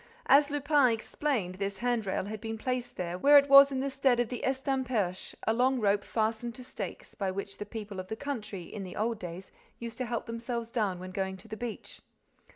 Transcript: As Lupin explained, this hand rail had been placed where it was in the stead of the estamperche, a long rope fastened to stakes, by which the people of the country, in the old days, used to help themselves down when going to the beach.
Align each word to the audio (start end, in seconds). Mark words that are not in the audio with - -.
As 0.25 0.49
Lupin 0.49 0.87
explained, 0.87 1.55
this 1.59 1.77
hand 1.77 2.07
rail 2.07 2.25
had 2.25 2.41
been 2.41 2.57
placed 2.57 2.97
where 2.97 3.37
it 3.37 3.47
was 3.47 3.71
in 3.71 3.81
the 3.81 3.89
stead 3.91 4.19
of 4.19 4.29
the 4.29 4.41
estamperche, 4.43 5.35
a 5.45 5.53
long 5.53 5.79
rope 5.79 6.03
fastened 6.03 6.55
to 6.55 6.63
stakes, 6.63 7.13
by 7.13 7.29
which 7.29 7.59
the 7.59 7.67
people 7.67 7.99
of 7.99 8.07
the 8.07 8.15
country, 8.15 8.63
in 8.63 8.81
the 8.83 8.95
old 8.95 9.19
days, 9.19 9.51
used 9.77 9.99
to 9.99 10.07
help 10.07 10.25
themselves 10.25 10.71
down 10.71 10.97
when 10.97 11.11
going 11.11 11.37
to 11.37 11.47
the 11.47 11.55
beach. 11.55 11.99